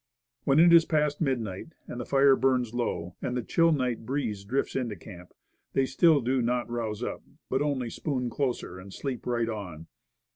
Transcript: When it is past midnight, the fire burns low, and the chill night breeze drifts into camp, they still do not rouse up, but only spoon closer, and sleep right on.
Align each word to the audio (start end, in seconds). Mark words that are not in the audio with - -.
When 0.45 0.57
it 0.59 0.73
is 0.73 0.85
past 0.85 1.21
midnight, 1.21 1.73
the 1.87 2.05
fire 2.07 2.35
burns 2.35 2.73
low, 2.73 3.13
and 3.21 3.37
the 3.37 3.43
chill 3.43 3.71
night 3.71 4.03
breeze 4.03 4.43
drifts 4.43 4.75
into 4.75 4.95
camp, 4.95 5.31
they 5.73 5.85
still 5.85 6.21
do 6.21 6.41
not 6.41 6.67
rouse 6.71 7.03
up, 7.03 7.21
but 7.51 7.61
only 7.61 7.91
spoon 7.91 8.27
closer, 8.27 8.79
and 8.79 8.91
sleep 8.91 9.27
right 9.27 9.47
on. 9.47 9.85